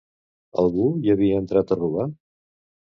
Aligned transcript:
Algú 0.63 0.87
hi 1.03 1.13
havia 1.17 1.37
entrat 1.45 1.77
a 1.77 1.81
robar? 1.85 2.11